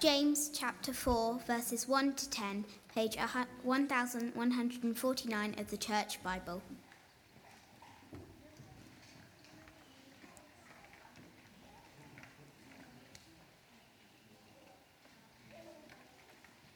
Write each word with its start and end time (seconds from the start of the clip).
James 0.00 0.50
chapter 0.54 0.92
4, 0.92 1.40
verses 1.44 1.88
1 1.88 2.14
to 2.14 2.30
10, 2.30 2.64
page 2.94 3.16
1149 3.16 5.54
of 5.58 5.70
the 5.70 5.76
Church 5.76 6.22
Bible. 6.22 6.62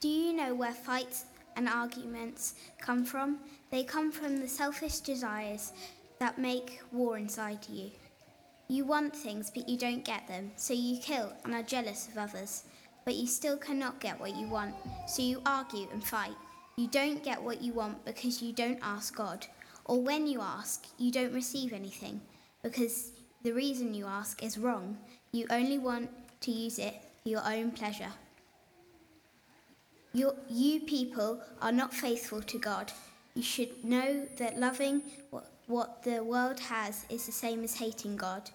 Do 0.01 0.09
you 0.09 0.33
know 0.33 0.57
where 0.57 0.73
fights 0.73 1.27
and 1.55 1.69
arguments 1.69 2.55
come 2.81 3.05
from? 3.05 3.39
They 3.71 3.85
come 3.85 4.11
from 4.11 4.41
the 4.41 4.49
selfish 4.49 4.99
desires 4.99 5.73
that 6.19 6.39
make 6.39 6.81
war 6.91 7.19
inside 7.19 7.69
you. 7.71 7.93
You 8.67 8.85
want 8.85 9.15
things, 9.15 9.49
but 9.49 9.69
you 9.69 9.79
don't 9.79 10.05
get 10.05 10.27
them, 10.27 10.51
so 10.57 10.75
you 10.75 10.99
kill 10.99 11.33
and 11.45 11.55
are 11.55 11.63
jealous 11.63 12.09
of 12.09 12.19
others. 12.19 12.65
But 13.05 13.17
you 13.17 13.27
still 13.27 13.57
cannot 13.57 14.01
get 14.01 14.21
what 14.21 14.37
you 14.37 14.47
want, 14.47 14.75
so 15.07 15.23
you 15.23 15.43
argue 15.45 15.89
and 15.93 16.05
fight. 16.05 16.37
You 16.77 16.87
don't 16.87 17.23
get 17.23 17.43
what 17.43 17.61
you 17.61 17.73
want 17.73 18.05
because 18.05 18.41
you 18.41 18.53
don't 18.53 18.79
ask 18.83 19.15
God. 19.15 19.47
Or 19.85 20.01
when 20.01 20.27
you 20.27 20.41
ask, 20.41 20.87
you 20.99 21.11
don't 21.11 21.33
receive 21.33 21.73
anything 21.73 22.21
because 22.63 23.13
the 23.43 23.53
reason 23.53 23.95
you 23.95 24.07
ask 24.07 24.43
is 24.43 24.57
wrong. 24.57 24.97
You 25.33 25.47
only 25.51 25.79
want 25.79 26.11
to 26.43 26.51
use 26.51 26.79
it 26.79 26.95
for 27.23 27.29
your 27.29 27.43
own 27.45 27.73
pleasure. 27.73 28.13
You, 30.13 30.35
you 30.49 30.81
people 30.81 31.41
are 31.61 31.73
not 31.73 31.93
faithful 31.93 32.43
to 32.43 32.59
God. 32.59 32.93
You 33.35 33.43
should 33.43 33.85
know 33.85 34.27
that 34.37 34.61
loving 34.61 35.03
what, 35.31 35.51
what 35.67 36.03
the 36.03 36.23
world 36.23 36.61
has 36.61 37.07
is 37.09 37.27
the 37.27 37.33
same 37.33 37.65
as 37.65 37.75
hating 37.75 38.17
God. 38.17 38.51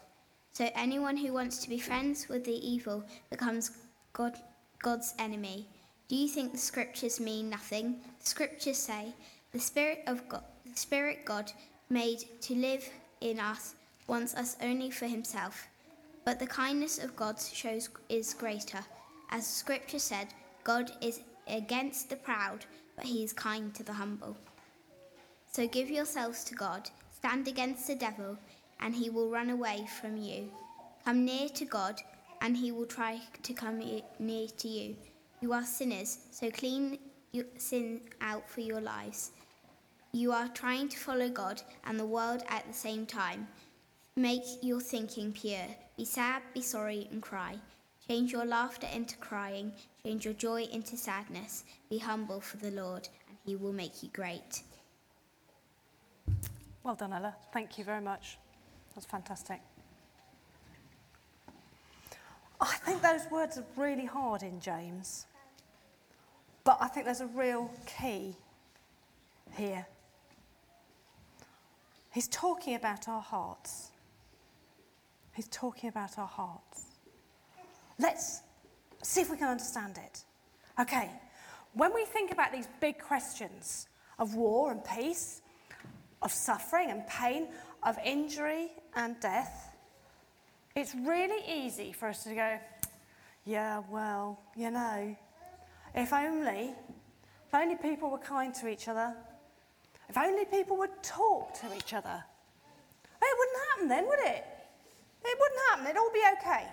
So 0.53 0.69
anyone 0.75 1.17
who 1.17 1.33
wants 1.33 1.57
to 1.59 1.69
be 1.69 1.79
friends 1.79 2.27
with 2.29 2.45
the 2.45 2.67
evil 2.67 3.03
becomes 3.29 3.71
God, 4.17 4.33
God's 4.81 5.13
enemy. 5.19 5.67
Do 6.07 6.15
you 6.15 6.27
think 6.27 6.51
the 6.51 6.57
scriptures 6.57 7.19
mean 7.19 7.51
nothing? 7.51 7.99
The 8.19 8.25
scriptures 8.25 8.77
say, 8.77 9.13
"The 9.51 9.59
Spirit 9.59 10.01
of 10.07 10.27
God, 10.27 10.43
the 10.65 10.75
Spirit 10.75 11.23
God 11.23 11.51
made 11.87 12.25
to 12.41 12.55
live 12.55 12.89
in 13.21 13.39
us, 13.39 13.75
wants 14.07 14.33
us 14.33 14.57
only 14.59 14.89
for 14.89 15.05
Himself. 15.05 15.67
But 16.25 16.39
the 16.39 16.47
kindness 16.47 16.97
of 16.97 17.15
God 17.15 17.39
shows 17.39 17.89
is 18.09 18.33
greater, 18.33 18.83
as 19.29 19.45
Scripture 19.45 19.99
said, 19.99 20.33
God 20.63 20.91
is 20.99 21.21
against 21.47 22.09
the 22.09 22.15
proud, 22.15 22.65
but 22.95 23.05
he 23.05 23.23
is 23.23 23.33
kind 23.33 23.71
to 23.75 23.83
the 23.83 23.93
humble. 23.93 24.35
So 25.51 25.67
give 25.67 25.91
yourselves 25.91 26.43
to 26.45 26.55
God, 26.55 26.89
stand 27.15 27.47
against 27.47 27.85
the 27.85 27.95
devil, 27.95 28.39
and 28.79 28.95
he 28.95 29.11
will 29.11 29.29
run 29.29 29.51
away 29.51 29.87
from 30.01 30.17
you. 30.17 30.51
Come 31.05 31.23
near 31.23 31.49
to 31.49 31.65
God, 31.65 32.01
and 32.41 32.55
he 32.55 32.71
will 32.71 32.85
try 32.85 33.19
to 33.43 33.53
come 33.53 33.79
near 34.19 34.47
to 34.47 34.67
you. 34.67 34.95
You 35.41 35.53
are 35.53 35.63
sinners, 35.63 36.19
so 36.31 36.49
clean 36.49 36.99
your 37.31 37.45
sin 37.57 38.01
out 38.21 38.49
for 38.49 38.61
your 38.61 38.81
lives. 38.81 39.31
You 40.11 40.31
are 40.31 40.47
trying 40.47 40.89
to 40.89 40.97
follow 40.97 41.29
God 41.29 41.61
and 41.85 41.99
the 41.99 42.05
world 42.05 42.43
at 42.49 42.65
the 42.67 42.73
same 42.73 43.05
time. 43.05 43.47
Make 44.15 44.43
your 44.63 44.81
thinking 44.81 45.31
pure. 45.31 45.67
Be 45.95 46.05
sad, 46.05 46.41
be 46.53 46.61
sorry, 46.61 47.07
and 47.11 47.21
cry. 47.21 47.57
Change 48.07 48.31
your 48.31 48.45
laughter 48.45 48.87
into 48.93 49.17
crying, 49.17 49.73
change 50.03 50.25
your 50.25 50.33
joy 50.33 50.63
into 50.71 50.95
sadness. 50.95 51.65
Be 51.89 51.97
humble 51.97 52.39
for 52.39 52.57
the 52.57 52.71
Lord, 52.71 53.09
and 53.27 53.37
he 53.45 53.55
will 53.55 53.73
make 53.73 54.01
you 54.01 54.09
great. 54.13 54.63
Well 56.83 56.95
done, 56.95 57.13
Ella. 57.13 57.35
Thank 57.51 57.77
you 57.77 57.83
very 57.83 58.01
much. 58.01 58.37
That 58.89 58.95
was 58.95 59.05
fantastic. 59.05 59.59
I 62.59 62.75
think 62.77 63.01
those 63.01 63.29
words 63.31 63.57
are 63.57 63.65
really 63.75 64.05
hard 64.05 64.41
in 64.41 64.59
James, 64.59 65.27
but 66.63 66.77
I 66.81 66.87
think 66.87 67.05
there's 67.05 67.21
a 67.21 67.27
real 67.27 67.69
key 67.85 68.35
here. 69.55 69.85
He's 72.11 72.27
talking 72.29 72.75
about 72.75 73.07
our 73.07 73.21
hearts. 73.21 73.91
He's 75.33 75.47
talking 75.49 75.89
about 75.89 76.17
our 76.17 76.27
hearts. 76.27 76.85
Let's 77.99 78.41
see 79.03 79.21
if 79.21 79.29
we 79.29 79.37
can 79.37 79.49
understand 79.49 79.99
it. 80.03 80.23
Okay, 80.79 81.11
when 81.73 81.93
we 81.93 82.05
think 82.05 82.31
about 82.31 82.51
these 82.51 82.67
big 82.81 82.99
questions 82.99 83.87
of 84.17 84.33
war 84.33 84.71
and 84.71 84.83
peace, 84.83 85.41
of 86.23 86.31
suffering 86.31 86.89
and 86.89 87.05
pain, 87.07 87.49
of 87.83 87.97
injury 88.03 88.69
and 88.95 89.19
death, 89.19 89.76
it's 90.77 90.93
really 90.93 91.43
easy 91.65 91.91
for 91.91 92.07
us 92.07 92.23
to 92.23 92.35
go, 92.35 92.59
yeah, 93.45 93.81
well, 93.89 94.39
you 94.55 94.69
know, 94.69 95.15
if 95.95 96.13
only, 96.13 96.71
if 97.47 97.53
only 97.53 97.75
people 97.75 98.11
were 98.11 98.19
kind 98.19 98.53
to 98.53 98.67
each 98.67 98.87
other, 98.87 99.15
if 100.07 100.15
only 100.15 100.45
people 100.45 100.77
would 100.77 100.91
talk 101.01 101.59
to 101.61 101.75
each 101.75 101.95
other, 101.95 102.23
it 103.19 103.37
wouldn't 103.39 103.57
happen 103.71 103.87
then, 103.87 104.05
would 104.05 104.19
it? 104.19 104.45
It 105.25 105.37
wouldn't 105.39 105.61
happen, 105.69 105.85
it'd 105.85 105.97
all 105.97 106.13
be 106.13 106.23
okay. 106.39 106.67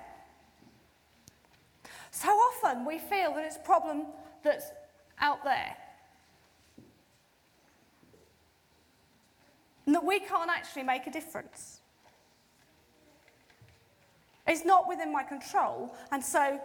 So 2.11 2.29
often 2.29 2.85
we 2.85 2.99
feel 2.99 3.33
that 3.35 3.45
it's 3.47 3.57
a 3.57 3.61
problem 3.61 4.03
that's 4.43 4.67
out 5.19 5.43
there. 5.45 5.77
And 9.87 9.95
that 9.95 10.05
we 10.05 10.21
can't 10.21 10.51
actually 10.51 10.83
make 10.83 11.07
a 11.07 11.11
difference. 11.11 11.81
It's 14.47 14.65
not 14.65 14.89
within 14.89 15.13
my 15.13 15.23
control, 15.23 15.95
and 16.13 16.23
so 16.23 16.61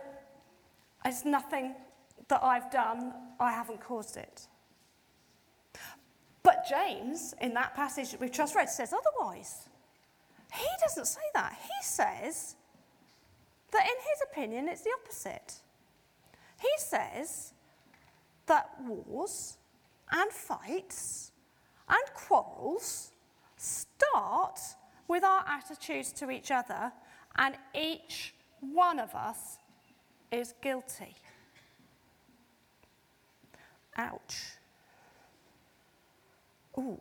it's 1.05 1.25
nothing 1.25 1.75
that 2.27 2.43
I've 2.43 2.69
done, 2.71 3.13
I 3.39 3.51
haven't 3.51 3.81
caused 3.81 4.17
it. 4.17 4.47
But 6.43 6.65
James, 6.69 7.33
in 7.41 7.53
that 7.53 7.75
passage 7.75 8.11
that 8.11 8.19
we've 8.19 8.31
just 8.31 8.55
read, 8.55 8.69
says 8.69 8.93
otherwise. 8.93 9.69
He 10.53 10.67
doesn't 10.81 11.05
say 11.05 11.21
that. 11.33 11.55
He 11.61 11.83
says 11.83 12.55
that 13.71 13.81
in 13.81 13.87
his 13.87 14.21
opinion, 14.31 14.67
it's 14.67 14.81
the 14.81 14.91
opposite. 15.03 15.55
He 16.59 16.69
says 16.77 17.53
that 18.47 18.69
wars 18.81 19.57
and 20.11 20.31
fights 20.31 21.31
and 21.87 22.13
quarrels 22.15 23.11
start 23.57 24.59
with 25.07 25.23
our 25.23 25.43
attitudes 25.47 26.11
to 26.13 26.31
each 26.31 26.51
other, 26.51 26.91
and 27.37 27.55
each 27.73 28.33
one 28.59 28.99
of 28.99 29.13
us 29.15 29.57
is 30.31 30.53
guilty. 30.61 31.15
Ouch. 33.97 34.53
Ooh. 36.77 36.99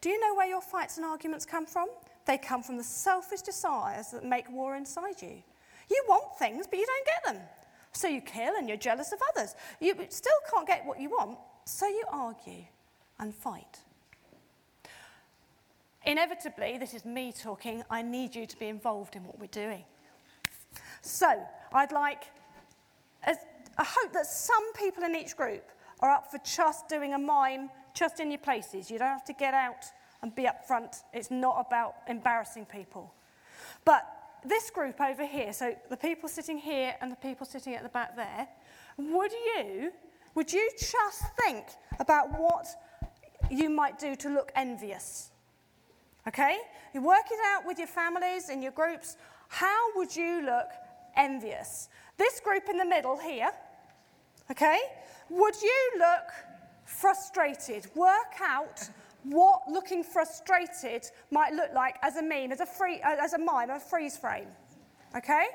Do 0.00 0.10
you 0.10 0.20
know 0.20 0.34
where 0.34 0.46
your 0.46 0.60
fights 0.60 0.98
and 0.98 1.06
arguments 1.06 1.46
come 1.46 1.66
from? 1.66 1.88
They 2.26 2.38
come 2.38 2.62
from 2.62 2.76
the 2.76 2.84
selfish 2.84 3.42
desires 3.42 4.08
that 4.08 4.24
make 4.24 4.50
war 4.50 4.76
inside 4.76 5.20
you. 5.20 5.42
You 5.90 6.04
want 6.08 6.38
things, 6.38 6.66
but 6.66 6.78
you 6.78 6.86
don't 6.86 7.06
get 7.06 7.34
them. 7.34 7.42
So 7.92 8.08
you 8.08 8.20
kill 8.20 8.54
and 8.56 8.68
you're 8.68 8.76
jealous 8.76 9.12
of 9.12 9.20
others. 9.34 9.54
You 9.80 9.94
still 10.08 10.32
can't 10.52 10.66
get 10.66 10.84
what 10.84 11.00
you 11.00 11.10
want, 11.10 11.38
so 11.64 11.86
you 11.86 12.04
argue 12.10 12.64
and 13.18 13.34
fight. 13.34 13.78
Inevitably, 16.06 16.78
this 16.78 16.92
is 16.92 17.04
me 17.04 17.32
talking, 17.32 17.82
I 17.90 18.02
need 18.02 18.34
you 18.34 18.46
to 18.46 18.58
be 18.58 18.68
involved 18.68 19.16
in 19.16 19.24
what 19.24 19.38
we're 19.38 19.46
doing. 19.46 19.84
So, 21.00 21.42
I'd 21.72 21.92
like, 21.92 22.24
I 23.26 23.84
hope 23.84 24.12
that 24.12 24.26
some 24.26 24.72
people 24.74 25.02
in 25.04 25.14
each 25.16 25.36
group 25.36 25.64
are 26.00 26.10
up 26.10 26.30
for 26.30 26.38
just 26.44 26.88
doing 26.88 27.14
a 27.14 27.18
mime 27.18 27.70
just 27.94 28.20
in 28.20 28.30
your 28.30 28.38
places. 28.38 28.90
You 28.90 28.98
don't 28.98 29.08
have 29.08 29.24
to 29.24 29.32
get 29.32 29.54
out 29.54 29.84
and 30.22 30.34
be 30.34 30.46
up 30.46 30.66
front. 30.66 30.96
It's 31.12 31.30
not 31.30 31.64
about 31.66 31.94
embarrassing 32.08 32.66
people. 32.66 33.12
But 33.84 34.06
this 34.44 34.70
group 34.70 35.00
over 35.00 35.26
here, 35.26 35.52
so 35.52 35.74
the 35.90 35.96
people 35.96 36.28
sitting 36.28 36.58
here 36.58 36.94
and 37.00 37.10
the 37.10 37.16
people 37.16 37.46
sitting 37.46 37.74
at 37.74 37.82
the 37.82 37.88
back 37.88 38.16
there, 38.16 38.46
would 38.98 39.32
you, 39.32 39.92
would 40.34 40.52
you 40.52 40.70
just 40.78 41.22
think 41.38 41.64
about 41.98 42.38
what 42.38 42.66
you 43.50 43.70
might 43.70 43.98
do 43.98 44.14
to 44.16 44.28
look 44.28 44.52
envious? 44.54 45.30
Okay? 46.26 46.58
You 46.94 47.02
work 47.02 47.26
it 47.30 47.38
out 47.46 47.66
with 47.66 47.78
your 47.78 47.86
families 47.86 48.48
and 48.48 48.62
your 48.62 48.72
groups. 48.72 49.16
How 49.48 49.94
would 49.96 50.14
you 50.14 50.42
look 50.44 50.68
envious? 51.16 51.88
This 52.16 52.40
group 52.40 52.68
in 52.70 52.78
the 52.78 52.84
middle 52.84 53.18
here, 53.18 53.50
okay? 54.50 54.78
Would 55.28 55.60
you 55.60 55.90
look 55.98 56.30
frustrated? 56.84 57.86
Work 57.94 58.40
out 58.42 58.88
what 59.24 59.62
looking 59.68 60.04
frustrated 60.04 61.10
might 61.30 61.52
look 61.54 61.72
like 61.74 61.96
as 62.02 62.16
a 62.16 62.22
meme, 62.22 62.52
as 62.52 62.60
a, 62.60 62.66
free, 62.66 63.00
uh, 63.00 63.16
as 63.20 63.32
a 63.32 63.38
mime, 63.38 63.70
a 63.70 63.80
freeze 63.80 64.16
frame. 64.16 64.48
Okay? 65.16 65.46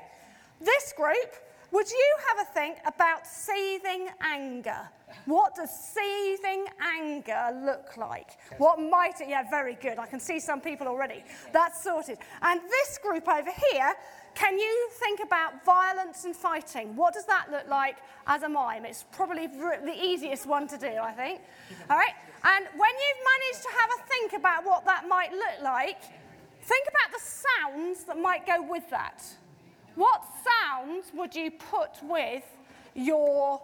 This 0.60 0.92
group, 0.96 1.34
would 1.72 1.90
you 1.90 2.16
have 2.28 2.46
a 2.46 2.50
think 2.52 2.78
about 2.86 3.26
seething 3.26 4.08
anger? 4.20 4.88
What 5.26 5.54
does 5.54 5.70
seething 5.70 6.66
anger 6.80 7.50
look 7.64 7.96
like? 7.96 8.38
What 8.58 8.80
might 8.80 9.20
it? 9.20 9.28
Yeah, 9.28 9.48
very 9.48 9.74
good. 9.74 9.98
I 9.98 10.06
can 10.06 10.20
see 10.20 10.40
some 10.40 10.60
people 10.60 10.86
already. 10.88 11.24
That's 11.52 11.82
sorted. 11.82 12.18
And 12.42 12.60
this 12.68 12.98
group 12.98 13.28
over 13.28 13.50
here, 13.70 13.92
can 14.34 14.58
you 14.58 14.88
think 14.94 15.20
about 15.20 15.64
violence 15.64 16.24
and 16.24 16.34
fighting? 16.34 16.96
What 16.96 17.14
does 17.14 17.26
that 17.26 17.50
look 17.50 17.68
like 17.68 17.98
as 18.26 18.42
a 18.42 18.48
mime? 18.48 18.84
It's 18.84 19.04
probably 19.12 19.46
the 19.46 19.96
easiest 20.00 20.46
one 20.46 20.66
to 20.68 20.78
do, 20.78 20.86
I 21.02 21.12
think. 21.12 21.40
All 21.88 21.96
right? 21.96 22.14
And 22.44 22.66
when 22.76 22.90
you've 22.90 23.24
managed 23.38 23.62
to 23.62 23.70
have 23.78 23.90
a 23.98 24.08
think 24.08 24.32
about 24.34 24.64
what 24.64 24.84
that 24.86 25.06
might 25.08 25.32
look 25.32 25.62
like, 25.62 26.00
think 26.62 26.86
about 26.88 27.12
the 27.12 27.24
sounds 27.24 28.04
that 28.04 28.18
might 28.18 28.46
go 28.46 28.62
with 28.62 28.88
that. 28.90 29.22
What 30.00 30.24
sounds 30.42 31.12
would 31.12 31.34
you 31.34 31.50
put 31.50 32.02
with 32.02 32.44
your 32.94 33.60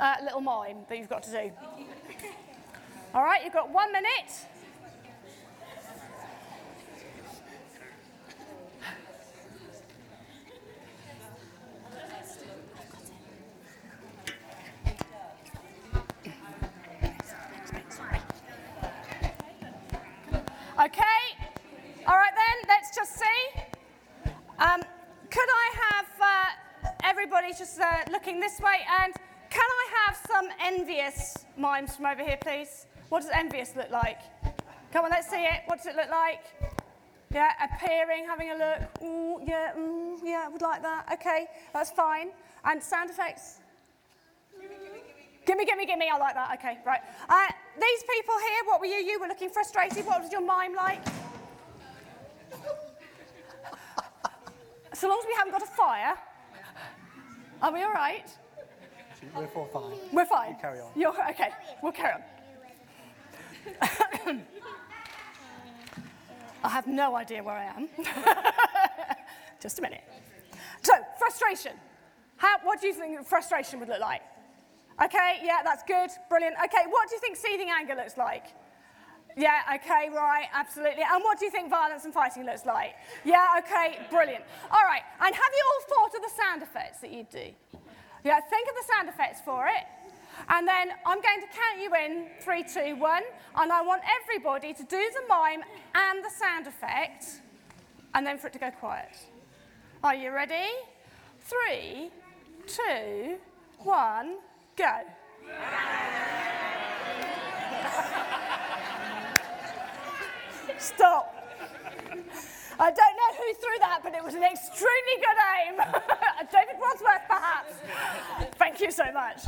uh, 0.00 0.14
little 0.24 0.40
mime 0.40 0.78
that 0.88 0.96
you've 0.96 1.10
got 1.10 1.22
to 1.24 1.30
do? 1.30 1.52
All 3.14 3.22
right, 3.22 3.44
you've 3.44 3.52
got 3.52 3.68
one 3.68 3.92
minute. 3.92 4.08
Okay, 20.80 21.02
all 22.06 22.16
right 22.16 22.32
then, 22.34 22.66
let's 22.66 22.96
just 22.96 23.18
see. 23.18 23.60
Um, 24.58 24.80
could 25.28 25.48
I 25.50 25.76
have 25.90 25.96
uh, 27.36 27.38
everybody 27.38 27.58
just 27.58 27.80
uh, 27.80 28.10
looking 28.10 28.40
this 28.40 28.60
way? 28.60 28.78
And 29.02 29.12
can 29.50 29.64
I 29.64 30.06
have 30.06 30.16
some 30.26 30.48
envious 30.60 31.36
mimes 31.56 31.96
from 31.96 32.06
over 32.06 32.22
here, 32.22 32.38
please? 32.40 32.86
What 33.08 33.22
does 33.22 33.30
envious 33.34 33.76
look 33.76 33.90
like? 33.90 34.18
Come 34.92 35.04
on, 35.04 35.10
let's 35.10 35.28
see 35.28 35.44
it. 35.44 35.62
What 35.66 35.76
does 35.78 35.86
it 35.86 35.96
look 35.96 36.10
like? 36.10 36.40
Yeah, 37.32 37.50
appearing, 37.62 38.24
having 38.26 38.50
a 38.52 38.54
look. 38.54 39.02
Ooh, 39.02 39.40
yeah, 39.46 39.76
ooh, 39.76 40.18
yeah, 40.24 40.44
I 40.46 40.48
would 40.48 40.62
like 40.62 40.82
that. 40.82 41.08
Okay, 41.14 41.46
that's 41.72 41.90
fine. 41.90 42.30
And 42.64 42.82
sound 42.82 43.10
effects? 43.10 43.60
Gimme, 45.46 45.64
gimme, 45.64 45.86
gimme. 45.86 46.08
I 46.08 46.16
like 46.16 46.34
that. 46.34 46.58
Okay, 46.58 46.78
right. 46.86 47.00
Uh, 47.28 47.48
these 47.78 48.02
people 48.14 48.34
here, 48.38 48.64
what 48.64 48.80
were 48.80 48.86
you? 48.86 48.96
You 48.96 49.20
were 49.20 49.28
looking 49.28 49.50
frustrated. 49.50 50.06
What 50.06 50.22
was 50.22 50.32
your 50.32 50.40
mime 50.40 50.74
like? 50.74 51.04
so 54.94 55.08
long 55.08 55.18
as 55.18 55.26
we 55.26 55.34
haven't 55.36 55.52
got 55.52 55.62
a 55.62 55.66
fire, 55.66 56.16
are 57.62 57.72
we 57.72 57.82
all 57.82 57.92
right? 57.92 58.28
We're 59.34 59.46
all 59.46 59.66
fine. 59.72 59.98
We're 60.12 60.26
fine. 60.26 60.50
You 60.50 60.56
carry 60.60 60.80
on. 60.80 60.90
You're, 60.94 61.30
okay, 61.30 61.50
we'll 61.82 61.92
carry 61.92 62.14
on. 62.14 62.22
I 66.62 66.68
have 66.68 66.86
no 66.86 67.16
idea 67.16 67.42
where 67.42 67.54
I 67.54 67.64
am. 67.64 67.88
Just 69.60 69.78
a 69.78 69.82
minute. 69.82 70.04
So, 70.82 70.92
frustration. 71.18 71.72
How, 72.36 72.56
what 72.62 72.80
do 72.80 72.86
you 72.86 72.94
think 72.94 73.26
frustration 73.26 73.80
would 73.80 73.88
look 73.88 74.00
like? 74.00 74.22
Okay, 75.02 75.40
yeah, 75.42 75.60
that's 75.62 75.82
good, 75.82 76.10
brilliant. 76.28 76.56
Okay, 76.64 76.84
what 76.88 77.08
do 77.08 77.14
you 77.14 77.20
think 77.20 77.36
seething 77.36 77.68
anger 77.70 77.94
looks 77.94 78.16
like? 78.16 78.46
Yeah, 79.36 79.60
okay, 79.74 80.08
right, 80.14 80.46
absolutely. 80.54 81.02
And 81.02 81.22
what 81.22 81.38
do 81.38 81.44
you 81.44 81.50
think 81.50 81.68
violence 81.68 82.06
and 82.06 82.14
fighting 82.14 82.46
looks 82.46 82.64
like? 82.64 82.94
Yeah, 83.22 83.60
okay, 83.60 83.98
brilliant. 84.10 84.42
All 84.70 84.82
right, 84.82 85.02
and 85.20 85.34
have 85.34 85.52
you 85.54 85.64
all 85.72 85.82
thought 85.94 86.16
of 86.16 86.22
the 86.22 86.30
sound 86.42 86.62
effects 86.62 87.00
that 87.00 87.12
you'd 87.12 87.28
do? 87.28 87.50
Yeah, 88.24 88.40
think 88.40 88.66
of 88.68 88.74
the 88.74 88.92
sound 88.94 89.08
effects 89.10 89.42
for 89.44 89.66
it. 89.66 89.84
And 90.48 90.66
then 90.66 90.88
I'm 91.04 91.20
going 91.20 91.40
to 91.40 91.46
count 91.46 91.80
you 91.80 91.94
in 91.94 92.28
three, 92.40 92.64
two, 92.64 92.96
one, 92.96 93.22
and 93.56 93.72
I 93.72 93.82
want 93.82 94.02
everybody 94.22 94.72
to 94.72 94.82
do 94.84 95.10
the 95.14 95.22
mime 95.28 95.62
and 95.94 96.24
the 96.24 96.30
sound 96.30 96.66
effect, 96.66 97.42
and 98.14 98.26
then 98.26 98.38
for 98.38 98.46
it 98.46 98.54
to 98.54 98.58
go 98.58 98.70
quiet. 98.70 99.16
Are 100.02 100.14
you 100.14 100.32
ready? 100.32 100.68
Three, 101.40 102.10
two, 102.66 103.36
one. 103.78 104.36
Go. 104.76 105.00
Stop. 110.78 111.32
I 112.78 112.90
don't 112.90 112.96
know 112.96 113.32
who 113.38 113.54
threw 113.54 113.78
that, 113.80 114.00
but 114.02 114.14
it 114.14 114.22
was 114.22 114.34
an 114.34 114.44
extremely 114.44 115.16
good 115.16 115.38
aim. 115.58 115.76
David 116.52 116.76
Wadsworth, 116.80 117.26
perhaps. 117.26 117.74
Thank 118.56 118.80
you 118.80 118.90
so 118.90 119.04
much. 119.12 119.44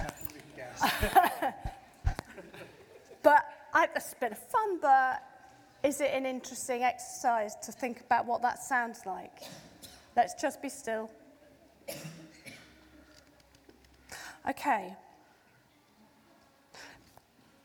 but 3.23 3.45
I, 3.75 3.89
it's 3.95 4.13
a 4.13 4.17
bit 4.17 4.33
of 4.33 4.39
fun, 4.39 4.79
but 4.81 5.23
is 5.85 6.01
it 6.01 6.11
an 6.15 6.25
interesting 6.25 6.83
exercise 6.83 7.55
to 7.63 7.73
think 7.73 8.01
about 8.01 8.27
what 8.27 8.41
that 8.43 8.63
sounds 8.63 9.05
like? 9.05 9.43
Let's 10.17 10.41
just 10.41 10.63
be 10.63 10.69
still. 10.69 11.11
Okay. 14.49 14.95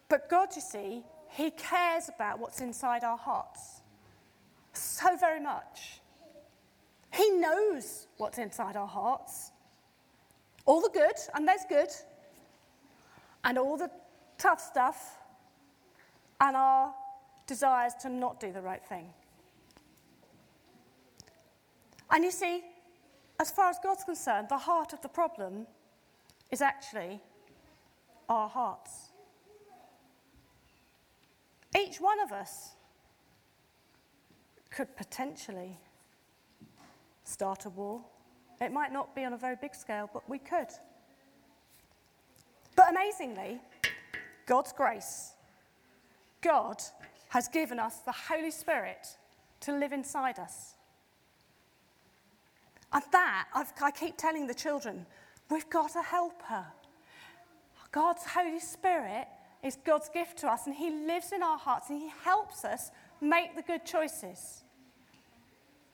But 0.09 0.29
God, 0.29 0.49
you 0.55 0.61
see, 0.61 1.03
He 1.35 1.49
cares 1.51 2.09
about 2.09 2.39
what's 2.39 2.61
inside 2.61 3.03
our 3.03 3.17
hearts 3.17 3.81
so 4.73 5.15
very 5.17 5.39
much. 5.39 5.99
He 7.11 7.29
knows 7.31 8.07
what's 8.17 8.37
inside 8.37 8.75
our 8.75 8.87
hearts. 8.87 9.51
All 10.65 10.81
the 10.81 10.89
good, 10.89 11.15
and 11.33 11.47
there's 11.47 11.65
good, 11.67 11.89
and 13.43 13.57
all 13.57 13.77
the 13.77 13.89
tough 14.37 14.61
stuff, 14.61 15.17
and 16.39 16.55
our 16.55 16.93
desires 17.47 17.93
to 18.01 18.09
not 18.09 18.39
do 18.39 18.51
the 18.51 18.61
right 18.61 18.83
thing. 18.83 19.09
And 22.11 22.23
you 22.23 22.31
see, 22.31 22.63
as 23.39 23.51
far 23.51 23.69
as 23.69 23.77
God's 23.83 24.03
concerned, 24.03 24.49
the 24.49 24.57
heart 24.57 24.93
of 24.93 25.01
the 25.01 25.09
problem 25.09 25.67
is 26.51 26.61
actually 26.61 27.21
our 28.29 28.47
hearts. 28.47 29.12
Each 31.77 31.99
one 31.99 32.19
of 32.19 32.31
us 32.31 32.71
could 34.69 34.95
potentially 34.95 35.77
start 37.23 37.65
a 37.65 37.69
war. 37.69 38.01
It 38.61 38.71
might 38.71 38.91
not 38.91 39.15
be 39.15 39.23
on 39.23 39.33
a 39.33 39.37
very 39.37 39.55
big 39.59 39.75
scale, 39.75 40.09
but 40.13 40.27
we 40.29 40.39
could. 40.39 40.67
But 42.75 42.89
amazingly, 42.89 43.59
God's 44.45 44.73
grace, 44.73 45.33
God 46.41 46.81
has 47.29 47.47
given 47.47 47.79
us 47.79 47.99
the 47.99 48.11
Holy 48.11 48.51
Spirit 48.51 49.07
to 49.61 49.73
live 49.77 49.93
inside 49.93 50.39
us. 50.39 50.75
And 52.91 53.03
that, 53.11 53.47
I've, 53.55 53.73
i 53.81 53.89
keep 53.89 54.17
telling 54.17 54.45
the 54.45 54.53
children, 54.53 55.05
we've 55.49 55.69
got 55.69 55.95
a 55.95 56.01
helper. 56.01 56.65
God's 57.91 58.23
Holy 58.25 58.59
Spirit 58.59 59.27
is 59.63 59.77
God's 59.85 60.09
gift 60.09 60.37
to 60.39 60.47
us, 60.47 60.67
and 60.67 60.75
He 60.75 60.89
lives 60.89 61.31
in 61.31 61.41
our 61.41 61.57
hearts 61.57 61.89
and 61.89 61.99
He 61.99 62.09
helps 62.23 62.65
us 62.65 62.91
make 63.21 63.55
the 63.55 63.61
good 63.61 63.85
choices. 63.85 64.63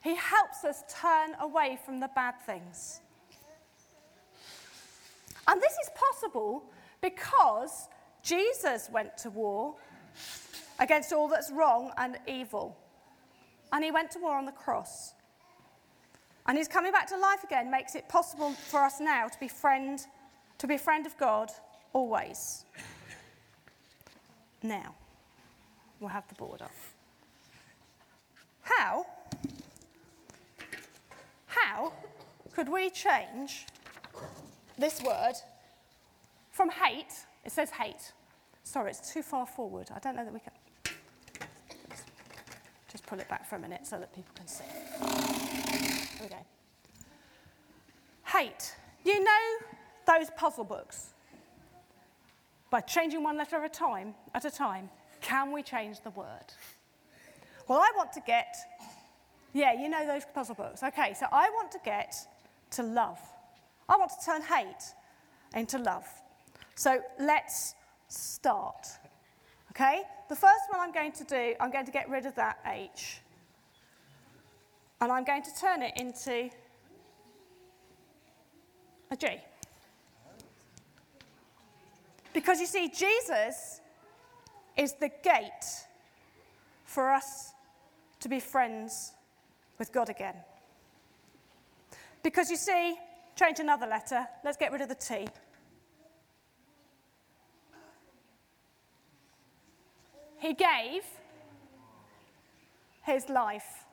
He 0.04 0.16
helps 0.16 0.64
us 0.64 0.84
turn 0.90 1.36
away 1.40 1.78
from 1.86 2.00
the 2.00 2.10
bad 2.16 2.36
things. 2.46 3.02
And 5.48 5.62
this 5.62 5.74
is 5.74 5.90
possible 5.96 6.64
because 7.02 7.90
Jesus 8.22 8.90
went 8.92 9.18
to 9.18 9.30
war 9.30 9.76
against 10.80 11.12
all 11.12 11.28
that's 11.28 11.52
wrong 11.52 11.92
and 11.98 12.18
evil. 12.28 12.78
And 13.74 13.84
he 13.84 13.92
went 13.92 14.12
to 14.12 14.20
war 14.20 14.38
on 14.38 14.46
the 14.46 14.52
cross. 14.52 15.14
And 16.46 16.58
his 16.58 16.68
coming 16.68 16.92
back 16.92 17.08
to 17.10 17.18
life 17.18 17.44
again 17.44 17.70
makes 17.70 17.96
it 17.96 18.08
possible 18.08 18.52
for 18.52 18.82
us 18.82 19.00
now 19.00 19.28
to 19.28 19.40
be 19.40 19.48
friend, 19.48 20.00
to 20.58 20.68
be 20.68 20.76
a 20.76 20.80
friend 20.80 21.06
of 21.06 21.18
God 21.18 21.52
always. 21.94 22.66
Now, 24.62 24.96
we'll 26.00 26.10
have 26.10 26.28
the 26.28 26.36
board 26.36 26.62
up. 26.62 26.72
How? 28.62 29.06
How 31.48 31.94
could 32.54 32.70
we 32.70 32.90
change 32.90 33.66
this 34.78 35.02
word 35.02 35.34
from 36.52 36.70
hate? 36.70 37.14
It 37.46 37.52
says 37.52 37.70
hate. 37.70 38.12
Sorry, 38.64 38.92
it's 38.92 39.14
too 39.14 39.22
far 39.22 39.46
forward. 39.46 39.90
I 39.96 40.00
don't 40.00 40.16
know 40.16 40.26
that 40.26 40.34
we 40.34 40.40
can. 40.40 40.52
Just 42.92 43.06
pull 43.06 43.20
it 43.20 43.30
back 43.30 43.48
for 43.48 43.56
a 43.56 43.60
minute 43.60 43.88
so 43.88 43.98
that 43.98 44.14
people 44.14 44.34
can 44.36 44.48
see. 44.48 44.64
Here 46.18 46.24
we 46.24 46.28
go. 46.28 46.36
Hate. 48.26 48.76
You 49.06 49.24
know 49.24 49.42
those 50.06 50.30
puzzle 50.36 50.66
books? 50.66 51.14
By 52.70 52.82
changing 52.82 53.24
one 53.24 53.38
letter 53.38 53.58
at 53.58 53.66
a 53.66 53.70
time, 53.70 54.14
at 54.34 54.46
a 54.46 54.52
time, 54.52 54.90
can 55.22 55.52
we 55.52 55.64
change 55.64 56.02
the 56.02 56.12
word? 56.12 56.54
Well, 57.68 57.80
I 57.80 57.92
want 57.96 58.14
to 58.14 58.22
get, 58.22 58.56
yeah, 59.54 59.74
you 59.74 59.90
know 59.90 60.06
those 60.06 60.24
puzzle 60.34 60.56
books. 60.56 60.84
Okay, 60.84 61.14
so 61.14 61.26
I 61.32 61.50
want 61.50 61.72
to 61.72 61.80
get 61.84 62.16
to 62.72 62.84
love. 62.84 63.20
I 63.88 63.98
want 63.98 64.12
to 64.12 64.26
turn 64.26 64.42
hate 64.44 64.94
into 65.56 65.80
love. 65.80 66.06
So 66.76 67.02
let's 67.20 67.74
start. 68.08 68.88
Okay? 69.72 70.04
The 70.30 70.36
first 70.36 70.64
one 70.70 70.80
I'm 70.80 70.92
going 70.92 71.12
to 71.14 71.24
do, 71.24 71.56
I'm 71.60 71.72
going 71.72 71.86
to 71.86 71.92
get 71.92 72.10
rid 72.10 72.26
of 72.26 72.36
that 72.36 72.60
H. 72.66 73.20
And 75.02 75.12
I'm 75.12 75.24
going 75.24 75.42
to 75.44 75.56
turn 75.60 75.82
it 75.82 75.94
into 75.96 76.50
A 79.12 79.16
G. 79.16 79.28
Because 82.40 82.62
you 82.62 82.68
see, 82.68 82.88
Jesus 82.88 83.82
is 84.78 84.94
the 84.94 85.10
gate 85.24 85.66
for 86.86 87.12
us 87.12 87.52
to 88.22 88.30
be 88.30 88.40
friends 88.40 89.12
with 89.78 89.92
God 89.92 90.08
again. 90.08 90.36
Because 92.24 92.50
you 92.50 92.56
see, 92.56 92.96
change 93.36 93.60
another 93.60 93.88
letter, 93.88 94.26
let's 94.46 94.56
get 94.56 94.72
rid 94.72 94.80
of 94.80 94.88
the 94.88 94.96
T. 94.96 95.28
He 100.38 100.54
gave 100.54 101.04
his 103.04 103.28
life. 103.28 103.84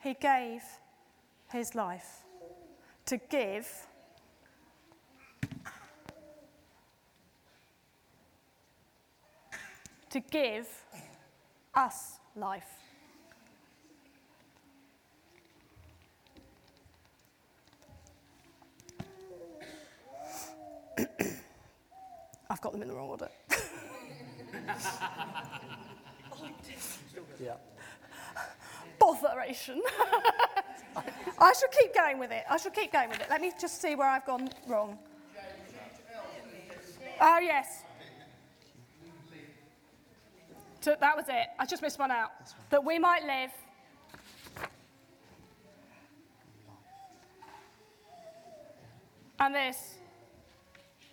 He 0.00 0.14
gave 0.14 0.64
his 1.52 1.76
life 1.76 2.24
to 3.10 3.18
give 3.28 3.68
to 10.10 10.20
give 10.20 10.68
us 11.74 12.20
life. 12.36 12.62
I've 22.48 22.60
got 22.60 22.70
them 22.70 22.82
in 22.82 22.86
the 22.86 22.94
wrong 22.94 23.08
order. 23.08 23.28
Yeah. 27.42 27.56
Botheration. 29.00 29.82
I 31.40 31.54
shall 31.54 31.70
keep 31.70 31.94
going 31.94 32.18
with 32.18 32.30
it. 32.30 32.44
I 32.50 32.58
shall 32.58 32.70
keep 32.70 32.92
going 32.92 33.08
with 33.08 33.20
it. 33.20 33.26
Let 33.30 33.40
me 33.40 33.52
just 33.58 33.80
see 33.80 33.94
where 33.94 34.08
I've 34.08 34.26
gone 34.26 34.50
wrong. 34.68 34.98
Oh, 37.20 37.38
yes. 37.38 37.82
So 40.80 40.96
that 40.98 41.16
was 41.16 41.26
it. 41.28 41.48
I 41.58 41.66
just 41.66 41.82
missed 41.82 41.98
one 41.98 42.10
out. 42.10 42.30
That 42.70 42.84
we 42.84 42.98
might 42.98 43.24
live. 43.24 43.50
And 49.38 49.54
this 49.54 49.94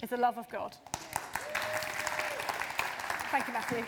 is 0.03 0.09
the 0.09 0.17
love 0.17 0.37
of 0.37 0.49
God. 0.49 0.75
Thank 3.31 3.47
you, 3.47 3.53
Matthew. 3.53 3.85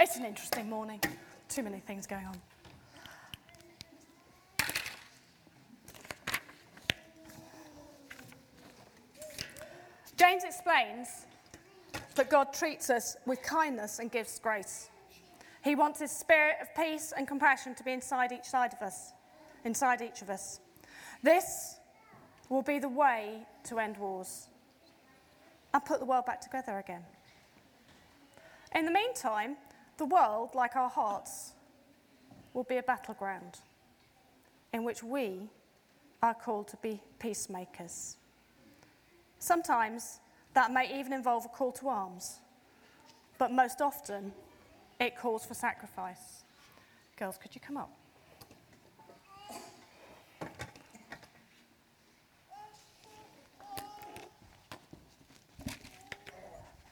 It's 0.00 0.16
an 0.16 0.24
interesting 0.24 0.68
morning. 0.68 1.00
Too 1.48 1.62
many 1.62 1.80
things 1.80 2.06
going 2.06 2.26
on. 2.26 2.36
James 10.16 10.44
explains 10.66 11.26
that 12.16 12.28
God 12.28 12.52
treats 12.52 12.90
us 12.90 13.16
with 13.24 13.40
kindness 13.40 14.00
and 14.00 14.10
gives 14.10 14.40
grace. 14.40 14.90
He 15.62 15.76
wants 15.76 16.00
his 16.00 16.10
spirit 16.10 16.56
of 16.60 16.74
peace 16.74 17.12
and 17.16 17.28
compassion 17.28 17.74
to 17.76 17.84
be 17.84 17.92
inside 17.92 18.32
each 18.32 18.46
side 18.46 18.72
of 18.72 18.82
us, 18.82 19.12
inside 19.64 20.02
each 20.02 20.22
of 20.22 20.30
us. 20.30 20.58
This 21.22 21.76
will 22.48 22.62
be 22.62 22.80
the 22.80 22.88
way 22.88 23.46
to 23.64 23.78
end 23.78 23.96
wars 23.96 24.48
and 25.72 25.84
put 25.84 26.00
the 26.00 26.04
world 26.04 26.26
back 26.26 26.40
together 26.40 26.78
again. 26.78 27.04
In 28.74 28.86
the 28.86 28.92
meantime, 28.92 29.56
the 29.98 30.06
world, 30.06 30.50
like 30.54 30.74
our 30.74 30.90
hearts, 30.90 31.52
will 32.54 32.64
be 32.64 32.78
a 32.78 32.82
battleground 32.82 33.60
in 34.72 34.82
which 34.82 35.00
we 35.04 35.48
are 36.24 36.34
called 36.34 36.66
to 36.68 36.76
be 36.78 37.00
peacemakers. 37.20 38.16
Sometimes 39.38 40.18
that 40.56 40.72
may 40.72 40.98
even 40.98 41.12
involve 41.12 41.44
a 41.44 41.48
call 41.48 41.70
to 41.70 41.86
arms, 41.86 42.38
but 43.36 43.52
most 43.52 43.82
often 43.82 44.32
it 44.98 45.14
calls 45.14 45.44
for 45.44 45.52
sacrifice. 45.52 46.44
Girls, 47.18 47.36
could 47.36 47.54
you 47.54 47.60
come 47.60 47.76
up? 47.76 47.90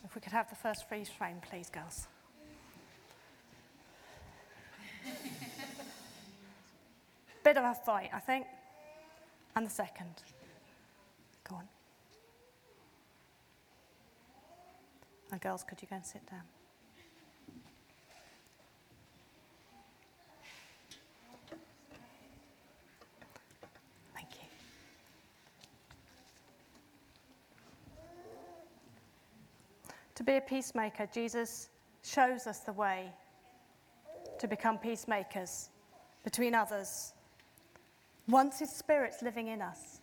If 0.04 0.14
we 0.14 0.20
could 0.20 0.32
have 0.32 0.50
the 0.50 0.56
first 0.56 0.86
freeze 0.86 1.08
frame, 1.08 1.38
please, 1.50 1.70
girls. 1.70 2.06
Bit 7.42 7.56
of 7.56 7.64
a 7.64 7.74
fight, 7.74 8.10
I 8.12 8.20
think. 8.20 8.46
And 9.56 9.64
the 9.64 9.70
second. 9.70 10.22
Go 11.48 11.56
on. 11.56 11.73
And 15.34 15.40
girls, 15.40 15.64
could 15.64 15.82
you 15.82 15.88
go 15.90 15.96
and 15.96 16.06
sit 16.06 16.24
down? 16.30 16.42
Thank 24.14 24.28
you. 24.30 24.46
To 30.14 30.22
be 30.22 30.36
a 30.36 30.40
peacemaker, 30.40 31.08
Jesus 31.12 31.68
shows 32.04 32.46
us 32.46 32.60
the 32.60 32.72
way 32.72 33.10
to 34.38 34.46
become 34.46 34.78
peacemakers 34.78 35.70
between 36.22 36.54
others. 36.54 37.12
Once 38.28 38.60
His 38.60 38.70
Spirit's 38.70 39.20
living 39.20 39.48
in 39.48 39.60
us, 39.60 39.98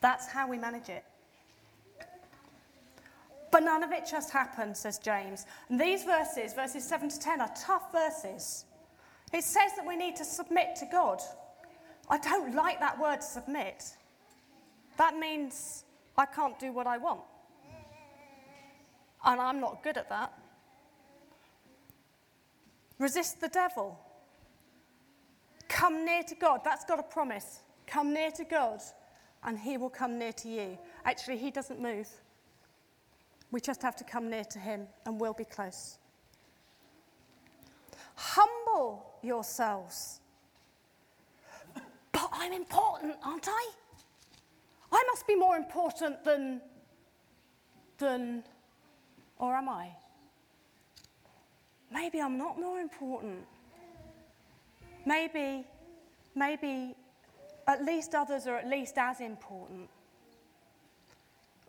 that's 0.00 0.26
how 0.26 0.48
we 0.48 0.58
manage 0.58 0.88
it. 0.88 1.04
But 3.50 3.60
none 3.60 3.82
of 3.82 3.92
it 3.92 4.06
just 4.10 4.30
happens, 4.30 4.80
says 4.80 4.98
James. 4.98 5.46
And 5.68 5.80
these 5.80 6.04
verses, 6.04 6.52
verses 6.52 6.84
7 6.84 7.08
to 7.08 7.18
10, 7.18 7.40
are 7.40 7.50
tough 7.56 7.92
verses. 7.92 8.64
It 9.32 9.44
says 9.44 9.72
that 9.76 9.86
we 9.86 9.96
need 9.96 10.16
to 10.16 10.24
submit 10.24 10.76
to 10.76 10.86
God. 10.86 11.20
I 12.08 12.18
don't 12.18 12.54
like 12.54 12.80
that 12.80 12.98
word 12.98 13.22
submit. 13.22 13.84
That 14.98 15.16
means 15.16 15.84
I 16.16 16.26
can't 16.26 16.58
do 16.58 16.72
what 16.72 16.86
I 16.86 16.98
want. 16.98 17.20
And 19.24 19.40
I'm 19.40 19.60
not 19.60 19.82
good 19.82 19.96
at 19.96 20.08
that. 20.08 20.32
Resist 22.98 23.40
the 23.40 23.48
devil. 23.48 23.98
Come 25.68 26.04
near 26.04 26.22
to 26.22 26.34
God. 26.34 26.60
That's 26.64 26.84
got 26.84 26.98
a 26.98 27.02
promise. 27.02 27.60
Come 27.86 28.12
near 28.14 28.30
to 28.32 28.44
God, 28.44 28.80
and 29.44 29.58
he 29.58 29.76
will 29.76 29.90
come 29.90 30.18
near 30.18 30.32
to 30.32 30.48
you. 30.48 30.78
Actually, 31.04 31.38
he 31.38 31.50
doesn't 31.50 31.80
move. 31.80 32.08
We 33.50 33.60
just 33.60 33.82
have 33.82 33.96
to 33.96 34.04
come 34.04 34.28
near 34.28 34.44
to 34.44 34.58
him, 34.58 34.86
and 35.04 35.20
we'll 35.20 35.32
be 35.32 35.44
close. 35.44 35.98
Humble 38.14 39.14
yourselves. 39.22 40.20
But 42.12 42.28
I'm 42.32 42.52
important, 42.52 43.14
aren't 43.22 43.46
I? 43.48 43.70
I 44.90 45.04
must 45.08 45.26
be 45.26 45.36
more 45.36 45.56
important 45.56 46.24
than. 46.24 46.60
than. 47.98 48.42
or 49.38 49.54
am 49.54 49.68
I? 49.68 49.90
Maybe 51.92 52.20
I'm 52.20 52.36
not 52.36 52.58
more 52.58 52.80
important. 52.80 53.46
Maybe, 55.04 55.64
maybe 56.34 56.96
at 57.66 57.84
least 57.84 58.14
others 58.14 58.46
are 58.46 58.56
at 58.56 58.68
least 58.68 58.98
as 58.98 59.20
important. 59.20 59.88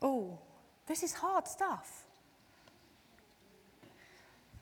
Oh, 0.02 0.40
this 0.88 1.04
is 1.04 1.14
hard 1.14 1.48
stuff. 1.48 2.06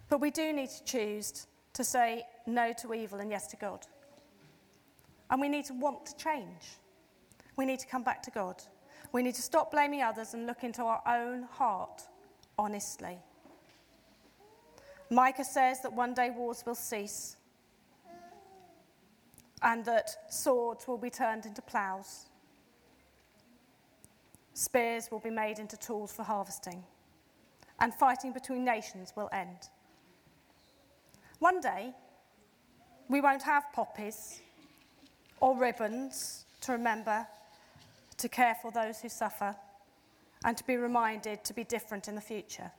But 0.09 0.21
we 0.21 0.31
do 0.31 0.53
need 0.53 0.69
to 0.69 0.83
choose 0.83 1.47
to 1.73 1.83
say 1.83 2.23
no 2.45 2.73
to 2.81 2.93
evil 2.93 3.19
and 3.19 3.31
yes 3.31 3.47
to 3.47 3.57
God. 3.57 3.85
And 5.29 5.41
we 5.41 5.49
need 5.49 5.65
to 5.65 5.73
want 5.73 6.05
to 6.05 6.15
change. 6.17 6.77
We 7.57 7.65
need 7.65 7.79
to 7.79 7.87
come 7.87 8.03
back 8.03 8.21
to 8.23 8.31
God. 8.31 8.61
We 9.11 9.23
need 9.23 9.35
to 9.35 9.41
stop 9.41 9.71
blaming 9.71 10.01
others 10.01 10.33
and 10.33 10.45
look 10.45 10.63
into 10.63 10.83
our 10.83 11.01
own 11.07 11.43
heart 11.43 12.03
honestly. 12.57 13.17
Micah 15.09 15.43
says 15.43 15.81
that 15.81 15.93
one 15.93 16.13
day 16.13 16.31
wars 16.31 16.63
will 16.65 16.75
cease 16.75 17.37
and 19.61 19.85
that 19.85 20.09
swords 20.29 20.87
will 20.87 20.97
be 20.97 21.09
turned 21.09 21.45
into 21.45 21.61
ploughs. 21.61 22.25
Spears 24.55 25.11
will 25.11 25.19
be 25.19 25.29
made 25.29 25.59
into 25.59 25.75
tools 25.75 26.13
for 26.13 26.23
harvesting, 26.23 26.81
and 27.81 27.93
fighting 27.93 28.31
between 28.31 28.63
nations 28.63 29.11
will 29.13 29.29
end. 29.33 29.69
One 31.39 31.59
day, 31.59 31.93
we 33.09 33.19
won't 33.19 33.43
have 33.43 33.65
poppies 33.73 34.39
or 35.41 35.57
ribbons 35.57 36.45
to 36.61 36.71
remember 36.71 37.27
to 38.15 38.29
care 38.29 38.55
for 38.61 38.71
those 38.71 39.01
who 39.01 39.09
suffer 39.09 39.53
and 40.45 40.55
to 40.55 40.65
be 40.65 40.77
reminded 40.77 41.43
to 41.43 41.53
be 41.53 41.65
different 41.65 42.07
in 42.07 42.15
the 42.15 42.21
future. 42.21 42.71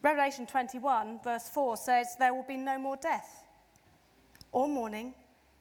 Revelation 0.00 0.46
21, 0.46 1.18
verse 1.24 1.48
4 1.48 1.76
says, 1.76 2.14
There 2.20 2.32
will 2.32 2.46
be 2.46 2.56
no 2.56 2.78
more 2.78 2.96
death, 2.96 3.44
or 4.52 4.68
mourning, 4.68 5.12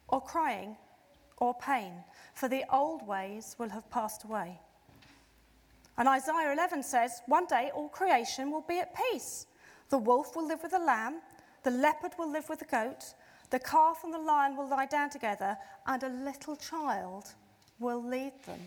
or 0.08 0.22
crying, 0.22 0.78
or 1.38 1.56
pain, 1.56 1.94
for 2.36 2.50
the 2.50 2.64
old 2.72 3.08
ways 3.08 3.56
will 3.58 3.70
have 3.70 3.90
passed 3.90 4.26
away. 4.26 4.60
And 5.98 6.08
Isaiah 6.08 6.52
11 6.52 6.84
says, 6.84 7.22
One 7.26 7.46
day 7.48 7.72
all 7.74 7.88
creation 7.88 8.52
will 8.52 8.66
be 8.68 8.80
at 8.80 8.94
peace. 8.94 9.48
The 9.90 9.98
wolf 9.98 10.36
will 10.36 10.48
live 10.48 10.62
with 10.62 10.74
the 10.74 10.80
lamb, 10.80 11.22
the 11.64 11.72
leopard 11.72 12.12
will 12.20 12.30
live 12.30 12.50
with 12.50 12.60
the 12.60 12.66
goat, 12.66 13.14
the 13.50 13.60
calf 13.60 14.04
and 14.04 14.14
the 14.14 14.20
lion 14.20 14.58
will 14.58 14.68
lie 14.68 14.88
down 14.88 15.10
together, 15.10 15.58
and 15.88 16.04
a 16.04 16.10
little 16.10 16.58
child 16.58 17.34
will 17.80 18.04
lead 18.04 18.34
them. 18.46 18.60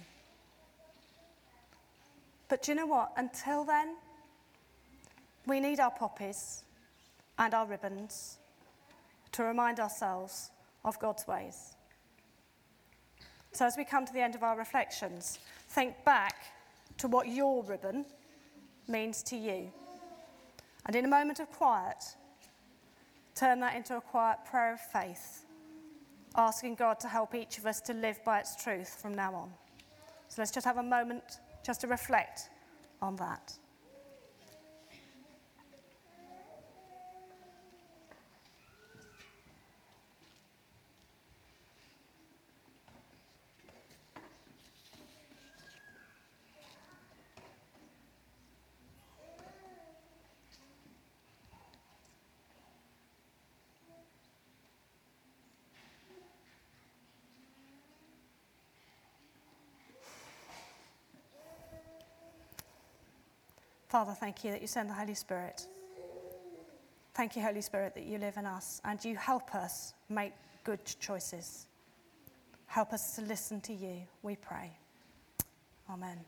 But 2.49 2.63
do 2.63 2.73
you 2.73 2.77
know 2.77 2.87
what? 2.87 3.13
Until 3.17 3.65
then, 3.65 3.97
we 5.47 5.61
need 5.61 5.81
our 5.81 5.91
poppies 5.91 6.65
and 7.39 7.53
our 7.53 7.67
ribbons 7.67 8.39
to 9.33 9.45
remind 9.45 9.81
ourselves 9.81 10.51
of 10.85 10.99
God's 10.99 11.27
ways. 11.27 11.75
So, 13.59 13.67
as 13.67 13.77
we 13.77 13.83
come 13.83 14.07
to 14.07 14.13
the 14.13 14.21
end 14.21 14.37
of 14.37 14.45
our 14.45 14.57
reflections, 14.57 15.41
think 15.71 16.05
back 16.05 16.37
to 16.99 17.09
what 17.09 17.27
your 17.27 17.65
ribbon 17.65 18.05
means 18.87 19.21
to 19.25 19.37
you. 19.37 19.73
And 20.87 20.95
in 20.95 21.05
a 21.05 21.09
moment 21.09 21.41
of 21.41 21.51
quiet, 21.51 22.05
turn 23.35 23.59
that 23.59 23.75
into 23.75 23.97
a 23.97 24.01
quiet 24.01 24.39
prayer 24.49 24.75
of 24.75 24.81
faith, 24.81 25.45
asking 26.37 26.77
God 26.77 27.01
to 27.01 27.09
help 27.09 27.35
each 27.35 27.59
of 27.59 27.67
us 27.67 27.81
to 27.81 27.95
live 27.95 28.25
by 28.25 28.39
its 28.39 28.55
truth 28.55 29.03
from 29.03 29.13
now 29.13 29.35
on. 29.35 29.51
So, 30.29 30.41
let's 30.41 30.53
just 30.53 30.65
have 30.65 30.79
a 30.79 30.83
moment 30.85 31.41
just 31.67 31.81
to 31.81 31.89
reflect 31.89 32.51
on 33.03 33.17
that. 33.17 33.55
Father, 63.89 64.13
thank 64.13 64.45
you 64.45 64.51
that 64.51 64.61
you 64.61 64.67
send 64.67 64.91
the 64.91 64.95
Holy 64.95 65.15
Spirit. 65.15 65.67
Thank 67.15 67.37
you, 67.37 67.43
Holy 67.43 67.63
Spirit, 67.63 67.95
that 67.95 68.05
you 68.05 68.19
live 68.19 68.37
in 68.37 68.47
us 68.47 68.81
and 68.85 69.03
you 69.05 69.17
help 69.17 69.55
us 69.55 69.95
make 70.09 70.33
good 70.63 70.81
choices. 71.01 71.67
Help 72.67 72.93
us 72.93 73.17
to 73.17 73.23
listen 73.23 73.61
to 73.63 73.73
you, 73.73 74.03
we 74.23 74.37
pray. 74.37 74.71
Amen. 75.91 76.19